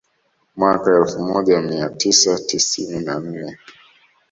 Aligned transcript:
Mwaka 0.55 0.95
elfu 0.95 1.19
moja 1.23 1.61
mia 1.61 1.89
tisa 1.89 2.39
tisini 2.39 2.99
na 2.99 3.19
nne 3.19 3.57